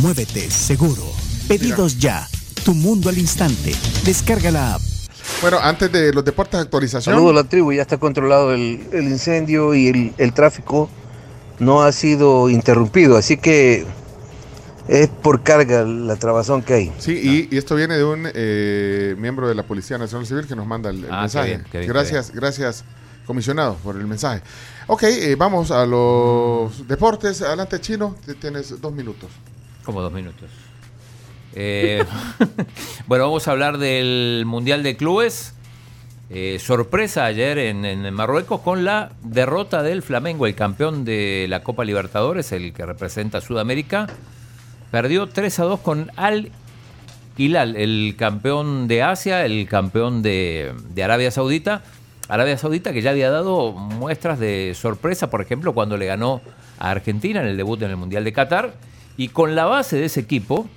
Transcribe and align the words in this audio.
Muévete 0.00 0.50
Seguro, 0.50 1.02
Pedidos 1.48 1.98
Ya, 1.98 2.26
Tu 2.64 2.74
Mundo 2.74 3.08
al 3.08 3.18
Instante, 3.18 3.74
descarga 4.04 4.50
la 4.50 4.74
app. 4.74 4.82
Bueno, 5.40 5.58
antes 5.60 5.90
de 5.92 6.12
los 6.12 6.24
deportes, 6.24 6.60
actualización. 6.60 7.14
Saludos 7.14 7.32
a 7.32 7.42
la 7.42 7.48
tribu, 7.48 7.72
ya 7.72 7.82
está 7.82 7.98
controlado 7.98 8.52
el, 8.54 8.86
el 8.92 9.04
incendio 9.04 9.74
y 9.74 9.88
el, 9.88 10.12
el 10.18 10.32
tráfico 10.32 10.88
no 11.58 11.82
ha 11.82 11.92
sido 11.92 12.48
interrumpido, 12.50 13.16
así 13.16 13.36
que 13.36 13.86
es 14.88 15.08
por 15.08 15.42
carga 15.42 15.82
la 15.84 16.16
trabazón 16.16 16.62
que 16.62 16.74
hay. 16.74 16.92
Sí, 16.98 17.48
y, 17.50 17.54
y 17.54 17.58
esto 17.58 17.74
viene 17.74 17.96
de 17.96 18.04
un 18.04 18.28
eh, 18.34 19.14
miembro 19.18 19.48
de 19.48 19.54
la 19.54 19.62
Policía 19.62 19.96
Nacional 19.98 20.26
Civil 20.26 20.46
que 20.46 20.56
nos 20.56 20.66
manda 20.66 20.90
el, 20.90 21.04
el 21.04 21.04
Ah, 21.06 21.08
qué 21.16 21.20
mensaje. 21.22 21.46
bien, 21.48 21.64
qué 21.70 21.78
bien, 21.78 21.86
qué 21.88 21.92
gracias, 21.92 22.30
gracias, 22.32 22.84
comisionado, 23.26 23.76
por 23.76 23.96
el 23.96 24.06
mensaje. 24.06 24.42
Ok, 24.86 25.04
eh, 25.04 25.34
vamos 25.38 25.70
a 25.70 25.86
los 25.86 26.86
deportes. 26.86 27.40
Adelante, 27.40 27.80
Chino, 27.80 28.16
tienes 28.40 28.80
dos 28.80 28.92
minutos. 28.92 29.30
Como 29.84 30.00
dos 30.00 30.12
minutos. 30.12 30.50
Eh, 31.54 32.04
bueno, 33.06 33.24
vamos 33.24 33.46
a 33.46 33.52
hablar 33.52 33.78
del 33.78 34.44
Mundial 34.46 34.82
de 34.82 34.96
Clubes. 34.96 35.54
Eh, 36.30 36.58
sorpresa 36.58 37.26
ayer 37.26 37.58
en, 37.58 37.84
en 37.84 38.12
Marruecos 38.14 38.60
con 38.60 38.84
la 38.84 39.12
derrota 39.22 39.82
del 39.82 40.02
Flamengo, 40.02 40.46
el 40.46 40.54
campeón 40.54 41.04
de 41.04 41.46
la 41.48 41.62
Copa 41.62 41.84
Libertadores, 41.84 42.50
el 42.52 42.72
que 42.72 42.86
representa 42.86 43.40
Sudamérica. 43.40 44.06
Perdió 44.90 45.28
3 45.28 45.60
a 45.60 45.64
2 45.64 45.80
con 45.80 46.10
Al 46.16 46.50
Hilal, 47.36 47.76
el 47.76 48.14
campeón 48.16 48.88
de 48.88 49.02
Asia, 49.02 49.44
el 49.44 49.68
campeón 49.68 50.22
de, 50.22 50.72
de 50.94 51.04
Arabia 51.04 51.30
Saudita. 51.30 51.82
Arabia 52.28 52.56
Saudita 52.56 52.92
que 52.92 53.02
ya 53.02 53.10
había 53.10 53.30
dado 53.30 53.72
muestras 53.72 54.38
de 54.38 54.72
sorpresa, 54.74 55.30
por 55.30 55.42
ejemplo, 55.42 55.74
cuando 55.74 55.96
le 55.96 56.06
ganó 56.06 56.40
a 56.78 56.90
Argentina 56.90 57.40
en 57.40 57.48
el 57.48 57.56
debut 57.56 57.82
en 57.82 57.90
el 57.90 57.96
Mundial 57.96 58.24
de 58.24 58.32
Qatar. 58.32 58.72
Y 59.16 59.28
con 59.28 59.54
la 59.54 59.64
base 59.66 59.96
de 59.96 60.06
ese 60.06 60.20
equipo, 60.20 60.68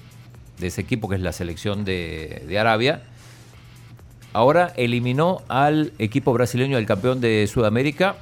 de 0.60 0.68
ese 0.68 0.82
equipo 0.82 1.10
que 1.10 1.16
es 1.16 1.22
la 1.22 1.32
selección 1.32 1.86
de, 1.86 2.56
Arabia, 2.60 3.02
ahora 4.34 4.74
eliminó 4.76 5.42
al 5.48 5.94
equipo 5.98 6.34
brasileño, 6.34 6.78
el 6.78 6.86
campeón 6.86 7.20
de 7.20 7.48
Sudamérica, 7.48 8.16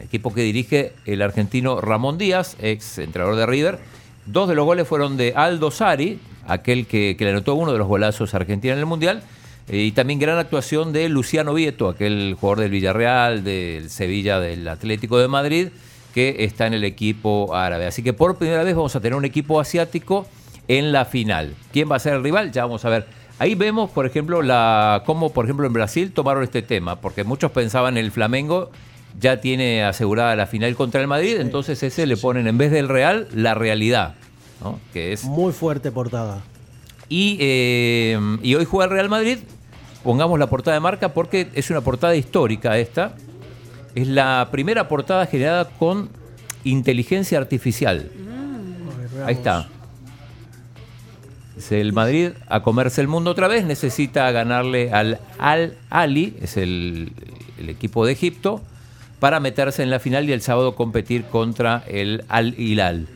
equipo 0.00 0.34
que 0.34 0.42
dirige 0.42 0.92
el 1.06 1.22
argentino 1.22 1.80
Ramón 1.80 2.18
Díaz, 2.18 2.56
ex 2.60 2.98
entrenador 2.98 3.36
de 3.36 3.46
River. 3.46 3.78
Dos 4.26 4.48
de 4.48 4.54
los 4.54 4.64
goles 4.64 4.88
fueron 4.88 5.16
de 5.16 5.34
Aldo 5.36 5.70
Sari, 5.70 6.18
aquel 6.46 6.86
que, 6.86 7.14
que 7.16 7.24
le 7.24 7.30
anotó 7.30 7.54
uno 7.54 7.72
de 7.72 7.78
los 7.78 7.86
golazos 7.86 8.34
a 8.34 8.38
Argentina 8.38 8.72
en 8.74 8.80
el 8.80 8.86
Mundial. 8.86 9.22
eh, 9.68 9.78
y 9.78 9.92
también 9.92 10.18
gran 10.18 10.38
actuación 10.38 10.92
de 10.92 11.08
Luciano 11.08 11.54
Vieto, 11.54 11.88
aquel 11.88 12.36
jugador 12.38 12.60
del 12.60 12.70
Villarreal, 12.72 13.44
del 13.44 13.90
Sevilla, 13.90 14.40
del 14.40 14.66
Atlético 14.66 15.18
de 15.18 15.28
Madrid, 15.28 15.68
que 16.14 16.36
está 16.44 16.66
en 16.66 16.74
el 16.74 16.84
equipo 16.84 17.54
árabe. 17.54 17.86
Así 17.86 18.02
que 18.02 18.12
por 18.12 18.36
primera 18.36 18.62
vez 18.62 18.74
vamos 18.76 18.94
a 18.94 19.00
tener 19.00 19.16
un 19.16 19.24
equipo 19.24 19.60
asiático 19.60 20.26
en 20.68 20.92
la 20.92 21.04
final. 21.04 21.54
¿Quién 21.72 21.90
va 21.90 21.96
a 21.96 21.98
ser 21.98 22.14
el 22.14 22.22
rival? 22.22 22.52
Ya 22.52 22.62
vamos 22.62 22.84
a 22.84 22.88
ver. 22.88 23.06
Ahí 23.40 23.56
vemos, 23.56 23.90
por 23.90 24.06
ejemplo, 24.06 24.40
la 24.42 25.02
cómo, 25.04 25.32
por 25.32 25.44
ejemplo, 25.44 25.66
en 25.66 25.72
Brasil 25.72 26.12
tomaron 26.12 26.44
este 26.44 26.62
tema, 26.62 27.00
porque 27.00 27.24
muchos 27.24 27.50
pensaban 27.50 27.96
el 27.98 28.12
Flamengo 28.12 28.70
ya 29.18 29.40
tiene 29.40 29.84
asegurada 29.84 30.34
la 30.36 30.46
final 30.46 30.74
contra 30.74 31.00
el 31.00 31.06
Madrid, 31.06 31.36
entonces 31.38 31.80
ese 31.82 32.04
le 32.06 32.16
ponen 32.16 32.48
en 32.48 32.58
vez 32.58 32.72
del 32.72 32.88
Real 32.88 33.28
la 33.32 33.54
realidad, 33.54 34.14
¿no? 34.60 34.80
que 34.92 35.12
es 35.12 35.22
Muy 35.24 35.52
fuerte 35.52 35.92
portada. 35.92 36.42
y, 37.08 37.36
eh, 37.40 38.18
y 38.42 38.54
hoy 38.56 38.64
juega 38.64 38.86
el 38.86 38.90
Real 38.90 39.08
Madrid. 39.08 39.38
Pongamos 40.02 40.38
la 40.38 40.48
portada 40.48 40.74
de 40.74 40.80
marca 40.80 41.10
porque 41.14 41.48
es 41.54 41.70
una 41.70 41.80
portada 41.80 42.14
histórica 42.14 42.76
esta. 42.78 43.14
Es 43.94 44.08
la 44.08 44.48
primera 44.50 44.88
portada 44.88 45.26
generada 45.26 45.68
con 45.78 46.08
inteligencia 46.64 47.38
artificial. 47.38 48.10
Ahí 49.26 49.34
está. 49.34 49.68
Es 51.56 51.70
el 51.70 51.92
Madrid 51.92 52.30
a 52.48 52.62
comerse 52.62 53.00
el 53.00 53.08
mundo 53.08 53.30
otra 53.30 53.46
vez. 53.46 53.64
Necesita 53.64 54.30
ganarle 54.32 54.92
al 54.92 55.20
Al 55.38 55.76
Ali, 55.90 56.36
es 56.42 56.56
el, 56.56 57.12
el 57.58 57.68
equipo 57.68 58.04
de 58.04 58.12
Egipto, 58.12 58.60
para 59.20 59.38
meterse 59.38 59.82
en 59.84 59.90
la 59.90 60.00
final 60.00 60.28
y 60.28 60.32
el 60.32 60.42
sábado 60.42 60.74
competir 60.74 61.24
contra 61.26 61.84
el 61.86 62.24
Al 62.28 62.58
Hilal. 62.58 63.06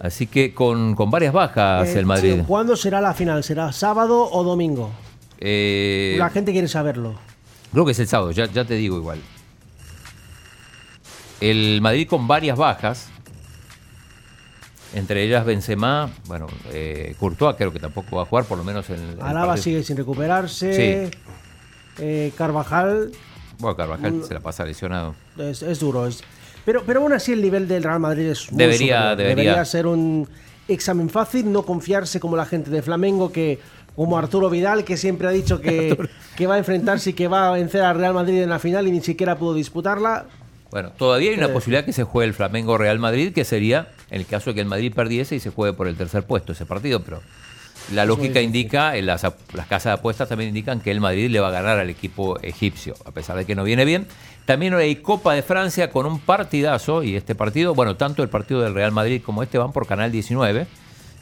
Así 0.00 0.26
que 0.28 0.54
con, 0.54 0.94
con 0.94 1.10
varias 1.10 1.32
bajas 1.34 1.88
Eh, 1.88 1.98
el 1.98 2.06
Madrid. 2.06 2.36
sí, 2.38 2.44
¿Cuándo 2.46 2.76
será 2.76 3.00
la 3.00 3.12
final? 3.12 3.42
¿Será 3.42 3.72
sábado 3.72 4.30
o 4.30 4.44
domingo? 4.44 4.90
Eh, 5.40 6.14
La 6.18 6.30
gente 6.30 6.52
quiere 6.52 6.68
saberlo. 6.68 7.14
Creo 7.72 7.84
que 7.84 7.92
es 7.92 7.98
el 7.98 8.06
sábado, 8.08 8.30
ya, 8.30 8.46
ya 8.46 8.64
te 8.64 8.74
digo 8.74 8.96
igual. 8.96 9.18
El 11.40 11.80
Madrid 11.80 12.06
con 12.08 12.26
varias 12.28 12.58
bajas, 12.58 13.08
entre 14.94 15.22
ellas 15.24 15.44
Benzema, 15.44 16.10
bueno, 16.26 16.46
eh, 16.72 17.14
Courtois 17.18 17.56
creo 17.56 17.72
que 17.72 17.78
tampoco 17.78 18.16
va 18.16 18.22
a 18.22 18.26
jugar, 18.26 18.44
por 18.44 18.58
lo 18.58 18.64
menos 18.64 18.90
en 18.90 18.96
el 19.00 19.20
Alaba 19.22 19.56
sigue 19.56 19.82
sin 19.82 19.96
recuperarse. 19.96 21.10
Eh, 21.98 22.32
Carvajal 22.36 23.12
Bueno, 23.58 23.76
Carvajal 23.76 24.12
Mm. 24.14 24.22
se 24.24 24.34
la 24.34 24.40
pasa 24.40 24.64
lesionado. 24.64 25.14
es, 25.38 25.62
es 25.62 25.80
duro. 25.80 26.06
es- 26.06 26.22
pero, 26.64 26.82
pero 26.84 27.00
aún 27.00 27.12
así 27.12 27.32
el 27.32 27.40
nivel 27.42 27.66
del 27.68 27.82
Real 27.82 28.00
Madrid 28.00 28.26
es 28.30 28.50
muy 28.52 28.58
Debería- 28.58 29.14
debería. 29.16 29.64
ser 29.64 29.86
un 29.86 30.28
examen 30.68 31.08
fácil, 31.08 31.50
no 31.50 31.62
confiarse 31.64 32.20
como 32.20 32.36
la 32.36 32.46
gente 32.46 32.70
de 32.70 32.82
Flamengo 32.82 33.32
que 33.32 33.58
como 33.96 34.16
Arturo 34.16 34.48
Vidal 34.50 34.84
que 34.84 34.96
siempre 34.96 35.26
ha 35.28 35.30
dicho 35.30 35.60
que, 35.60 35.96
que 36.36 36.46
va 36.46 36.54
a 36.54 36.58
enfrentarse 36.58 37.10
y 37.10 37.12
que 37.12 37.28
va 37.28 37.48
a 37.48 37.52
vencer 37.52 37.82
al 37.82 37.96
Real 37.96 38.14
Madrid 38.14 38.42
en 38.42 38.48
la 38.50 38.58
final 38.58 38.86
y 38.88 38.92
ni 38.92 39.00
siquiera 39.02 39.36
pudo 39.38 39.54
disputarla. 39.54 40.26
Bueno, 40.70 40.90
todavía 40.90 41.30
hay 41.30 41.36
una 41.36 41.52
posibilidad 41.52 41.84
que 41.84 41.92
se 41.92 42.04
juegue 42.04 42.28
el 42.28 42.34
Flamengo 42.34 42.78
Real 42.78 42.98
Madrid, 42.98 43.32
que 43.32 43.44
sería 43.44 43.88
en 44.10 44.20
el 44.20 44.26
caso 44.26 44.50
de 44.50 44.54
que 44.54 44.60
el 44.60 44.66
Madrid 44.66 44.92
perdiese 44.94 45.34
y 45.36 45.40
se 45.40 45.50
juegue 45.50 45.72
por 45.76 45.88
el 45.88 45.96
tercer 45.96 46.24
puesto 46.24 46.52
ese 46.52 46.64
partido, 46.64 47.00
pero 47.00 47.22
la 47.92 48.04
lógica 48.04 48.40
indica, 48.40 48.96
eh, 48.96 49.02
las, 49.02 49.26
casas 49.68 49.84
de 49.84 49.90
apuestas 49.92 50.28
también 50.28 50.48
indican 50.48 50.80
que 50.80 50.92
el 50.92 51.00
Madrid 51.00 51.28
le 51.28 51.40
va 51.40 51.48
a 51.48 51.50
ganar 51.50 51.78
al 51.78 51.90
equipo 51.90 52.38
egipcio, 52.40 52.94
a 53.04 53.10
pesar 53.10 53.36
de 53.36 53.44
que 53.44 53.56
no 53.56 53.64
viene 53.64 53.84
bien. 53.84 54.06
También 54.44 54.74
hay 54.74 54.96
Copa 54.96 55.34
de 55.34 55.42
Francia 55.42 55.90
con 55.90 56.06
un 56.06 56.20
partidazo, 56.20 57.02
y 57.02 57.16
este 57.16 57.34
partido, 57.34 57.74
bueno, 57.74 57.96
tanto 57.96 58.22
el 58.22 58.28
partido 58.28 58.60
del 58.60 58.74
Real 58.74 58.92
Madrid 58.92 59.22
como 59.24 59.42
este 59.42 59.58
van 59.58 59.72
por 59.72 59.86
Canal 59.86 60.12
19. 60.12 60.66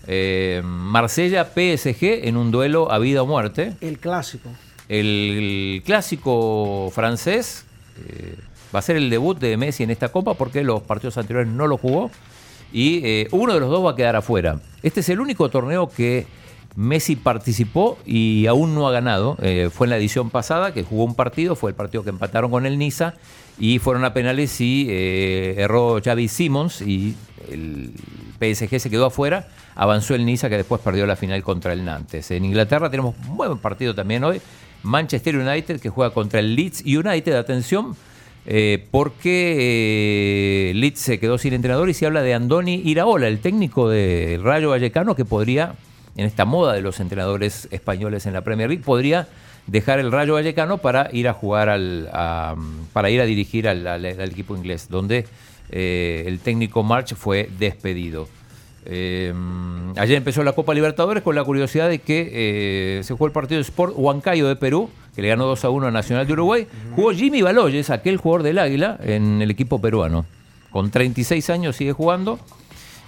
Eh, 0.07 0.63
Marsella-PSG 0.65 2.27
en 2.27 2.37
un 2.37 2.51
duelo 2.51 2.93
a 2.93 2.99
vida 2.99 3.23
o 3.23 3.27
muerte. 3.27 3.75
El 3.81 3.99
clásico. 3.99 4.51
El 4.89 5.83
clásico 5.85 6.91
francés 6.95 7.67
eh, 8.07 8.35
va 8.75 8.79
a 8.81 8.83
ser 8.83 8.97
el 8.97 9.11
debut 9.11 9.39
de 9.39 9.57
Messi 9.57 9.83
en 9.83 9.91
esta 9.91 10.09
copa 10.09 10.35
porque 10.35 10.63
los 10.63 10.83
partidos 10.83 11.19
anteriores 11.19 11.51
no 11.51 11.67
lo 11.67 11.79
jugó 11.79 12.11
y 12.73 13.01
eh, 13.05 13.29
uno 13.31 13.55
de 13.55 13.61
los 13.61 13.71
dos 13.71 13.85
va 13.85 13.93
a 13.93 13.97
quedar 13.97 14.17
afuera. 14.17 14.61
Este 14.83 15.01
es 15.01 15.09
el 15.09 15.21
único 15.21 15.49
torneo 15.49 15.89
que 15.89 16.27
Messi 16.77 17.17
participó 17.17 17.99
y 18.07 18.47
aún 18.47 18.75
no 18.75 18.87
ha 18.87 18.93
ganado. 18.93 19.37
Eh, 19.41 19.71
fue 19.73 19.87
en 19.87 19.91
la 19.91 19.97
edición 19.97 20.31
pasada 20.31 20.73
que 20.73 20.85
jugó 20.85 21.05
un 21.05 21.15
partido, 21.15 21.57
fue 21.57 21.71
el 21.71 21.77
partido 21.77 22.05
que 22.05 22.11
empataron 22.11 22.51
con 22.51 22.67
el 22.67 22.79
Niza 22.79 23.15
y 23.59 23.79
fueron 23.79 24.05
a 24.05 24.13
penales 24.13 24.61
y 24.61 24.87
eh, 24.89 25.57
erró 25.59 26.01
Xavi 26.03 26.29
Simons 26.29 26.83
y 26.83 27.17
el 27.51 27.93
PSG 28.39 28.79
se 28.79 28.91
quedó 28.91 29.07
afuera. 29.07 29.49
Avanzó 29.75 30.15
el 30.15 30.25
Niza 30.25 30.49
que 30.49 30.57
después 30.57 30.81
perdió 30.81 31.07
la 31.07 31.17
final 31.17 31.43
contra 31.43 31.73
el 31.73 31.85
Nantes. 31.85 32.31
En 32.31 32.45
Inglaterra 32.45 32.91
tenemos 32.91 33.15
un 33.27 33.37
buen 33.37 33.59
partido 33.59 33.95
también 33.95 34.23
hoy. 34.25 34.41
Manchester 34.83 35.37
United 35.37 35.81
que 35.81 35.89
juega 35.89 36.15
contra 36.15 36.39
el 36.39 36.55
Leeds 36.55 36.83
United, 36.83 37.35
atención, 37.35 37.97
eh, 38.51 38.87
porque 38.91 40.71
eh, 40.71 40.75
Leeds 40.75 40.99
se 40.99 41.21
quedó 41.21 41.37
sin 41.37 41.53
entrenador 41.53 41.91
y 41.91 41.95
se 41.95 42.07
habla 42.07 42.23
de 42.23 42.33
Andoni 42.33 42.81
Iraola, 42.85 43.29
el 43.29 43.41
técnico 43.41 43.91
del 43.91 44.43
Rayo 44.43 44.71
Vallecano, 44.71 45.15
que 45.15 45.27
podría, 45.27 45.75
en 46.17 46.25
esta 46.25 46.47
moda 46.47 46.73
de 46.73 46.81
los 46.81 46.99
entrenadores 46.99 47.69
españoles 47.71 48.25
en 48.25 48.33
la 48.33 48.41
Premier 48.41 48.71
League, 48.71 48.83
podría 48.83 49.29
dejar 49.67 49.99
el 49.99 50.11
Rayo 50.11 50.33
Vallecano 50.33 50.79
para 50.79 51.11
ir 51.13 51.29
a 51.29 51.35
jugar 51.35 51.69
al, 51.69 52.09
para 52.95 53.11
ir 53.11 53.21
a 53.21 53.27
dirigir 53.27 53.69
al 53.69 54.05
equipo 54.05 54.57
inglés, 54.57 54.89
donde 54.89 55.27
eh, 55.71 56.25
el 56.27 56.41
técnico 56.41 56.83
March 56.83 57.15
fue 57.15 57.49
despedido. 57.59 58.29
Eh, 58.87 59.35
ayer 59.97 60.17
empezó 60.17 60.43
la 60.43 60.53
Copa 60.53 60.73
Libertadores 60.73 61.23
con 61.23 61.35
la 61.35 61.45
curiosidad 61.45 61.91
de 61.91 61.99
que 61.99 62.31
eh, 62.33 63.03
se 63.05 63.13
jugó 63.13 63.27
el 63.27 63.33
partido 63.33 63.59
de 63.59 63.63
Sport 63.63 63.93
Huancayo 63.97 64.49
de 64.49 64.57
Perú, 64.57 64.89
que 65.19 65.23
le 65.23 65.31
ganó 65.31 65.47
2 65.47 65.65
a 65.65 65.71
1 65.71 65.89
a 65.89 65.91
Nacional 65.91 66.29
de 66.29 66.33
Uruguay. 66.35 66.69
Jugó 66.95 67.11
Jimmy 67.11 67.43
Baloyes, 67.43 67.91
aquel 67.91 68.19
jugador 68.19 68.45
del 68.45 68.57
Águila, 68.57 69.01
en 69.03 69.43
el 69.43 69.51
equipo 69.51 69.81
peruano. 69.81 70.25
Con 70.71 70.93
36 70.93 71.51
años 71.51 71.75
sigue 71.75 71.93
jugando. 71.93 72.39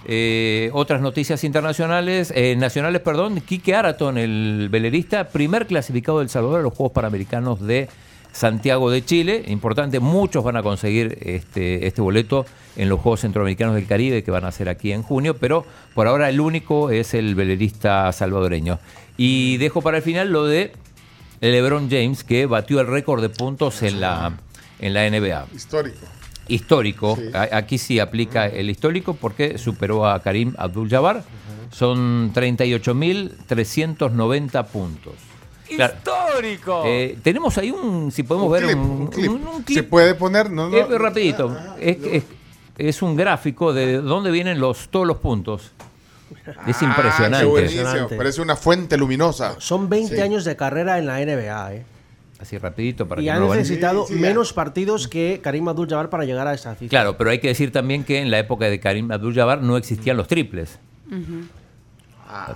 Eh, 0.03 0.71
otras 0.73 0.99
noticias 0.99 1.45
internacionales, 1.45 2.33
eh, 2.35 2.57
nacionales, 2.57 2.99
perdón, 2.99 3.39
Quique 3.39 3.75
Araton, 3.75 4.17
el 4.17 4.67
velerista, 4.69 5.29
primer 5.29 5.67
clasificado 5.67 6.19
del 6.19 6.27
Salvador 6.27 6.59
a 6.59 6.63
los 6.63 6.73
Juegos 6.73 6.91
Panamericanos 6.91 7.61
de 7.61 7.87
Santiago 8.33 8.91
de 8.91 9.05
Chile. 9.05 9.45
Importante, 9.47 10.01
muchos 10.01 10.43
van 10.43 10.57
a 10.57 10.63
conseguir 10.63 11.17
este, 11.21 11.87
este 11.87 12.01
boleto 12.01 12.45
en 12.75 12.89
los 12.89 12.99
Juegos 12.99 13.21
Centroamericanos 13.21 13.75
del 13.75 13.87
Caribe 13.87 14.21
que 14.21 14.31
van 14.31 14.43
a 14.43 14.51
ser 14.51 14.67
aquí 14.67 14.91
en 14.91 15.01
junio, 15.01 15.37
pero 15.37 15.65
por 15.95 16.07
ahora 16.07 16.27
el 16.27 16.41
único 16.41 16.89
es 16.89 17.13
el 17.13 17.35
velerista 17.35 18.11
salvadoreño. 18.11 18.79
Y 19.15 19.55
dejo 19.59 19.81
para 19.81 19.95
el 19.95 20.03
final 20.03 20.29
lo 20.29 20.45
de 20.45 20.73
LeBron 21.41 21.89
James, 21.89 22.23
que 22.23 22.45
batió 22.45 22.79
el 22.79 22.87
récord 22.87 23.21
de 23.21 23.27
puntos 23.29 23.81
en 23.83 23.99
la, 23.99 24.37
en 24.79 24.93
la 24.93 25.09
NBA 25.09 25.47
Histórico. 25.55 25.97
histórico. 26.47 27.17
Sí. 27.17 27.23
Aquí 27.51 27.77
sí 27.77 27.99
aplica 27.99 28.47
el 28.47 28.69
histórico 28.69 29.13
porque 29.15 29.57
superó 29.57 30.05
a 30.07 30.21
Karim 30.21 30.53
Abdul-Jabbar. 30.57 31.23
Son 31.71 32.31
38.390 32.33 34.65
puntos. 34.67 35.13
Claro, 35.75 35.93
¡Histórico! 35.95 36.83
eh, 36.85 37.17
tenemos 37.23 37.57
ahí 37.57 37.71
un, 37.71 38.11
si 38.11 38.23
podemos 38.23 38.47
Un 38.47 38.53
ver 38.53 38.63
clip, 38.65 38.77
un, 38.77 38.89
un 38.91 39.07
clip. 39.07 39.31
un- 39.31 39.47
un 39.47 39.65
Se 39.65 39.83
puede 39.83 40.15
poner, 40.15 40.51
no, 40.51 40.67
no. 40.69 40.75
Eh, 40.77 40.85
rapidito. 40.97 41.55
Es, 41.79 41.97
es- 42.03 42.23
es 42.77 43.01
un 43.01 43.15
gráfico 43.15 43.71
de 43.73 43.97
dónde 44.01 44.31
vienen 44.31 44.59
los, 44.59 44.89
todos 44.89 45.07
los 45.07 45.17
puntos. 45.17 45.71
Es 46.67 46.77
Ah, 46.81 46.85
impresionante. 46.85 48.15
Parece 48.17 48.41
una 48.41 48.55
fuente 48.55 48.97
luminosa. 48.97 49.55
Son 49.59 49.89
20 49.89 50.15
Sí. 50.15 50.21
años 50.21 50.45
de 50.45 50.55
carrera 50.55 50.97
en 50.97 51.05
la 51.05 51.19
NBA, 51.19 51.73
¿eh? 51.73 51.85
Así 52.39 52.57
rapidito 52.57 53.07
para 53.07 53.21
Y 53.21 53.25
que 53.25 53.31
ha 53.31 53.39
no 53.39 53.53
necesitado 53.53 54.07
Sí, 54.07 54.15
sí, 54.15 54.19
menos 54.19 54.51
partidos 54.51 55.07
que 55.07 55.39
Karim 55.43 55.67
Abdul-Jabbar 55.67 56.09
para 56.09 56.25
llegar 56.25 56.47
a 56.47 56.53
esa 56.55 56.73
cifra. 56.73 56.89
Claro, 56.89 57.15
pero 57.17 57.29
hay 57.29 57.37
que 57.39 57.49
decir 57.49 57.71
también 57.71 58.03
que 58.03 58.19
en 58.19 58.31
la 58.31 58.39
época 58.39 58.65
de 58.65 58.79
Karim 58.79 59.11
Abdul-Jabbar 59.11 59.61
no 59.61 59.77
existían 59.77 60.17
los 60.17 60.27
triples. 60.27 60.79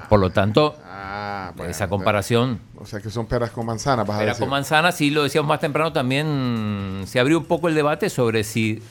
Por 0.09 0.19
lo 0.19 0.29
tanto, 0.31 0.75
Ah, 0.87 1.51
bueno, 1.55 1.69
esa 1.69 1.87
comparación 1.89 2.59
O 2.77 2.85
sea 2.85 2.99
que 3.01 3.09
son 3.09 3.25
peras 3.27 3.51
con 3.51 3.65
manzanas, 3.65 4.07
vas 4.07 4.17
a 4.17 4.23
Era 4.23 4.31
decir. 4.31 4.39
con 4.41 4.49
manzana, 4.49 4.91
sí 4.91 5.11
lo 5.11 5.23
decíamos 5.23 5.49
más 5.49 5.59
temprano, 5.59 5.91
también 5.93 7.03
se 7.05 7.19
abrió 7.19 7.37
un 7.37 7.45
poco 7.45 7.67
el 7.67 7.75
debate 7.75 8.09
sobre 8.09 8.43
si, 8.43 8.81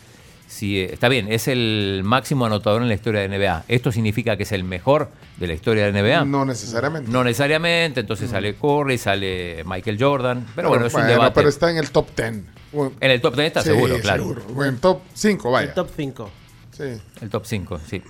si 0.46 0.78
eh, 0.80 0.90
está 0.92 1.08
bien, 1.08 1.30
es 1.32 1.48
el 1.48 2.02
máximo 2.04 2.46
anotador 2.46 2.82
en 2.82 2.88
la 2.88 2.94
historia 2.94 3.20
de 3.26 3.28
NBA. 3.28 3.64
¿Esto 3.68 3.90
significa 3.92 4.36
que 4.36 4.44
es 4.44 4.52
el 4.52 4.64
mejor 4.64 5.08
de 5.38 5.46
la 5.46 5.54
historia 5.54 5.90
de 5.90 6.02
NBA? 6.02 6.24
No 6.24 6.44
necesariamente. 6.44 7.10
No 7.10 7.24
necesariamente, 7.24 8.00
entonces 8.00 8.30
sale 8.30 8.54
Curry, 8.54 8.98
sale 8.98 9.62
Michael 9.64 9.96
Jordan, 10.00 10.46
pero 10.54 10.68
bueno, 10.68 10.86
es 10.86 10.94
un 10.94 11.00
Bueno, 11.00 11.12
debate. 11.12 11.34
pero 11.34 11.48
está 11.48 11.70
en 11.70 11.78
el 11.78 11.90
top 11.90 12.08
10. 12.16 12.34
Bueno, 12.72 12.92
En 13.00 13.10
el 13.10 13.20
top 13.20 13.34
10 13.34 13.46
está 13.46 13.62
sí, 13.62 13.68
seguro, 13.70 13.98
claro. 14.00 14.22
seguro. 14.22 14.64
En 14.64 14.78
top 14.78 15.00
5, 15.14 15.50
vaya. 15.50 15.68
El 15.68 15.74
top 15.74 15.88
5. 15.96 16.30
Sí. 16.76 16.84
El 17.20 17.30
top 17.30 17.44
5, 17.46 17.80
sí. 17.88 18.02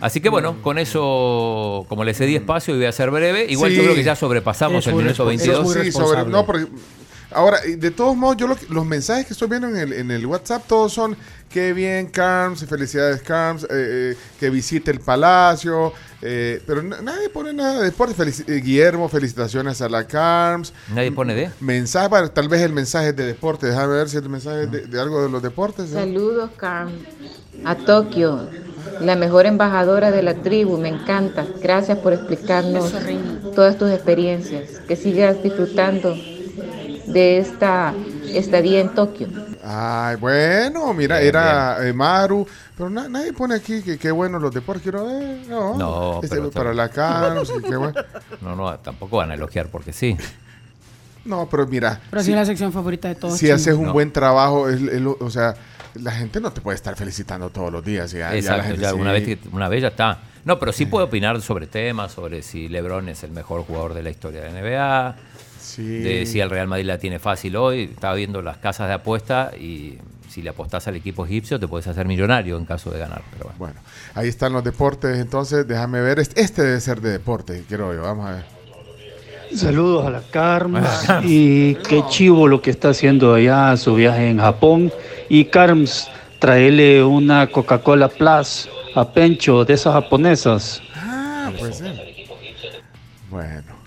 Así 0.00 0.20
que 0.20 0.28
bueno, 0.28 0.62
con 0.62 0.78
eso, 0.78 1.84
como 1.88 2.04
le 2.04 2.14
cedí 2.14 2.36
espacio 2.36 2.74
y 2.74 2.78
voy 2.78 2.86
a 2.86 2.92
ser 2.92 3.10
breve, 3.10 3.46
igual 3.48 3.70
Sí. 3.72 3.76
yo 3.76 3.82
creo 3.82 3.94
que 3.96 4.04
ya 4.04 4.14
sobrepasamos 4.14 4.78
Es 4.78 4.86
el 4.86 4.94
minuto 4.94 5.24
responsable. 5.28 5.52
Eso 5.52 5.62
22. 5.64 5.76
muy 5.76 5.84
sí, 5.86 5.92
sobre, 5.92 6.30
no, 6.30 6.46
porque 6.46 6.66
ahora, 7.32 7.58
de 7.60 7.90
todos 7.90 8.16
modos, 8.16 8.36
yo 8.36 8.46
lo 8.46 8.56
que- 8.56 8.66
los 8.68 8.84
mensajes 8.86 9.26
que 9.26 9.32
estoy 9.32 9.48
viendo 9.48 9.68
en 9.68 9.76
el, 9.76 9.92
en 9.92 10.10
el 10.10 10.26
WhatsApp, 10.26 10.64
todos 10.66 10.92
son 10.92 11.16
qué 11.48 11.72
bien, 11.72 12.06
Carms, 12.06 12.64
felicidades, 12.66 13.22
Carms, 13.22 13.64
eh, 13.64 13.68
eh, 13.70 14.16
que 14.38 14.50
visite 14.50 14.90
el 14.92 15.00
palacio, 15.00 15.92
eh, 16.22 16.62
pero 16.66 16.80
na- 16.82 17.00
nadie 17.02 17.28
pone 17.28 17.52
nada 17.52 17.78
de 17.80 17.86
deporte. 17.86 18.14
Felici- 18.14 18.44
eh, 18.48 18.60
Guillermo, 18.60 19.08
felicitaciones 19.08 19.80
a 19.82 19.88
la 19.88 20.06
Carms. 20.06 20.72
Nadie 20.94 21.10
pone 21.10 21.34
de. 21.34 21.50
Mensaje, 21.60 22.06
bueno, 22.08 22.30
tal 22.30 22.48
vez 22.48 22.60
el 22.62 22.72
mensaje 22.72 23.08
es 23.08 23.16
de 23.16 23.24
deporte, 23.26 23.66
déjame 23.66 23.94
ver 23.94 24.08
si 24.08 24.16
el 24.18 24.28
mensaje 24.28 24.62
es 24.64 24.70
de, 24.70 24.86
de 24.86 25.00
algo 25.00 25.22
de 25.22 25.28
los 25.30 25.42
deportes. 25.42 25.90
¿eh? 25.90 25.94
Saludos, 25.94 26.50
Carm. 26.56 26.92
A 27.64 27.74
Tokio, 27.74 28.48
la 29.00 29.16
mejor 29.16 29.46
embajadora 29.46 30.10
de 30.12 30.22
la 30.22 30.34
tribu, 30.34 30.78
me 30.78 30.88
encanta. 30.88 31.44
Gracias 31.60 31.98
por 31.98 32.12
explicarnos 32.12 32.92
todas 33.56 33.76
tus 33.76 33.90
experiencias. 33.90 34.80
Que 34.86 34.94
sigas 34.96 35.42
disfrutando 35.42 36.14
de 37.12 37.38
esta 37.38 37.94
estadía 38.26 38.80
en 38.80 38.90
Tokio. 38.94 39.28
Ay, 39.64 40.16
bueno, 40.16 40.92
mira, 40.94 41.16
Bien, 41.18 41.28
era 41.28 41.86
eh, 41.86 41.92
Maru, 41.92 42.46
pero 42.76 42.88
na- 42.90 43.08
nadie 43.08 43.32
pone 43.32 43.54
aquí 43.56 43.82
que 43.82 43.98
qué 43.98 44.10
bueno 44.10 44.38
los 44.38 44.52
deportes. 44.54 44.82
Quiero 44.82 45.06
ver, 45.06 45.46
no, 45.48 45.76
No, 45.76 46.20
este, 46.22 46.36
pero- 46.36 46.50
para 46.50 46.72
la 46.72 46.88
qué 46.90 47.76
bueno. 47.76 47.92
No, 48.40 48.56
no, 48.56 48.78
tampoco 48.78 49.18
van 49.18 49.30
a 49.32 49.34
elogiar 49.34 49.66
porque 49.68 49.92
sí. 49.92 50.16
No, 51.24 51.46
pero 51.50 51.66
mira, 51.66 52.00
Pero 52.08 52.22
sí 52.22 52.30
es 52.30 52.36
la 52.36 52.46
sección 52.46 52.72
favorita 52.72 53.08
de 53.08 53.14
todos. 53.14 53.36
si 53.38 53.50
haces 53.50 53.74
un 53.74 53.86
No. 53.86 53.92
buen 53.92 54.10
trabajo, 54.12 54.68
es- 54.70 54.80
o 55.20 55.30
sea, 55.30 55.54
la 55.94 56.12
gente 56.12 56.40
no 56.40 56.52
te 56.52 56.60
puede 56.62 56.76
estar 56.76 56.96
felicitando 56.96 57.50
todos 57.50 57.70
los 57.70 57.84
días. 57.84 58.10
Ya, 58.12 58.18
ya 58.18 58.30
la 58.30 58.36
Exacto, 58.38 58.62
gente 58.64 58.80
ya 58.82 58.90
sí. 58.90 58.96
una, 58.96 59.12
vez 59.12 59.24
que- 59.24 59.38
una 59.52 59.68
vez 59.68 59.82
ya 59.82 59.88
está. 59.88 60.18
No, 60.46 60.58
pero 60.58 60.72
sí 60.72 60.86
puedo 60.86 61.04
opinar 61.04 61.38
sobre 61.42 61.66
temas, 61.66 62.12
sobre 62.12 62.40
si 62.42 62.68
LeBron 62.68 63.10
es 63.10 63.22
el 63.24 63.30
mejor 63.32 63.62
jugador 63.64 63.92
de 63.92 64.02
la 64.02 64.08
historia 64.08 64.40
de 64.40 64.48
NBA, 64.52 65.14
Sí. 65.60 65.82
de 65.82 66.26
si 66.26 66.40
el 66.40 66.50
Real 66.50 66.66
Madrid 66.68 66.86
la 66.86 66.98
tiene 66.98 67.18
fácil 67.18 67.56
hoy. 67.56 67.90
Estaba 67.92 68.14
viendo 68.14 68.42
las 68.42 68.58
casas 68.58 68.88
de 68.88 68.94
apuesta 68.94 69.52
y 69.58 69.98
si 70.28 70.42
le 70.42 70.50
apostás 70.50 70.86
al 70.88 70.96
equipo 70.96 71.26
egipcio 71.26 71.58
te 71.58 71.66
puedes 71.66 71.86
hacer 71.86 72.06
millonario 72.06 72.56
en 72.56 72.64
caso 72.64 72.90
de 72.90 72.98
ganar. 72.98 73.22
Pero 73.32 73.44
bueno. 73.44 73.58
Bueno, 73.58 73.80
ahí 74.14 74.28
están 74.28 74.52
los 74.52 74.64
deportes, 74.64 75.18
entonces 75.18 75.66
déjame 75.66 76.00
ver. 76.00 76.18
Este, 76.18 76.40
este 76.40 76.62
debe 76.62 76.80
ser 76.80 77.00
de 77.00 77.10
deporte, 77.10 77.64
quiero 77.68 77.94
yo. 77.94 78.02
Vamos 78.02 78.26
a 78.26 78.32
ver. 78.32 78.60
Saludos 79.54 80.06
a 80.06 80.10
la 80.10 80.22
Carms 80.30 80.86
y 81.24 81.74
qué 81.74 82.04
chivo 82.08 82.46
lo 82.46 82.62
que 82.62 82.70
está 82.70 82.90
haciendo 82.90 83.34
allá 83.34 83.76
su 83.76 83.94
viaje 83.94 84.30
en 84.30 84.38
Japón. 84.38 84.92
Y 85.28 85.46
Carms, 85.46 86.08
traele 86.38 87.02
una 87.02 87.48
Coca-Cola 87.48 88.08
Plus 88.08 88.68
a 88.94 89.12
Pencho 89.12 89.64
de 89.64 89.74
esas 89.74 89.92
japonesas. 89.92 90.80
Ah, 90.94 91.52
puede 91.58 91.72
ser. 91.72 92.00
Bueno. 93.28 93.79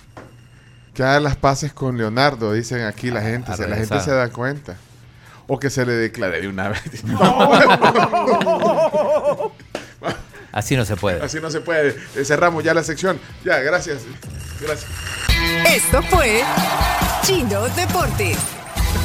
Que 0.93 1.03
haga 1.03 1.19
las 1.19 1.35
paces 1.35 1.73
con 1.73 1.97
Leonardo, 1.97 2.53
dicen 2.53 2.83
aquí 2.85 3.09
la 3.09 3.21
gente. 3.21 3.51
a 3.51 3.57
si 3.57 3.63
la 3.65 3.75
gente 3.75 3.99
se 3.99 4.11
da 4.11 4.29
cuenta. 4.29 4.75
O 5.47 5.59
que 5.59 5.69
se 5.69 5.85
le 5.85 5.93
declare 5.93 6.41
de 6.41 6.47
una 6.47 6.69
vez. 6.69 6.81
Así 10.51 10.77
no 10.77 10.85
se 10.85 10.95
puede. 10.95 11.21
Así 11.23 11.39
no 11.41 11.49
se 11.49 11.61
puede. 11.61 11.95
Eh, 12.15 12.23
Cerramos 12.23 12.63
ya 12.63 12.75
la 12.75 12.83
sección. 12.83 13.19
Ya, 13.43 13.57
gracias. 13.59 14.03
Gracias. 14.61 14.89
Esto 15.67 16.01
fue 16.03 16.43
Chino 17.23 17.67
Deportes. 17.69 18.37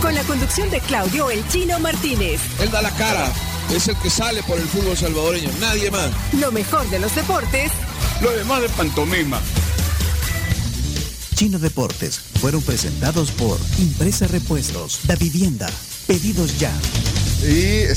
Con 0.02 0.14
la 0.14 0.22
conducción 0.24 0.70
de 0.70 0.80
Claudio 0.80 1.30
El 1.30 1.46
Chino 1.48 1.80
Martínez. 1.80 2.40
Él 2.60 2.70
da 2.70 2.82
la 2.82 2.90
cara, 2.90 3.26
es 3.74 3.88
el 3.88 3.96
que 3.96 4.10
sale 4.10 4.42
por 4.42 4.58
el 4.58 4.66
fútbol 4.68 4.96
salvadoreño, 4.96 5.48
nadie 5.58 5.90
más. 5.90 6.10
Lo 6.34 6.52
mejor 6.52 6.88
de 6.90 6.98
los 7.00 7.14
deportes 7.14 7.72
Lo 8.20 8.30
demás 8.30 8.60
de 8.62 8.68
pantomima. 8.68 9.40
Chino 11.38 11.60
Deportes 11.60 12.18
fueron 12.40 12.60
presentados 12.62 13.30
por 13.30 13.60
Impresa 13.78 14.26
Repuestos, 14.26 14.98
Da 15.04 15.14
Vivienda, 15.14 15.70
Pedidos 16.08 16.58
Ya. 16.58 16.72
Y 17.44 17.94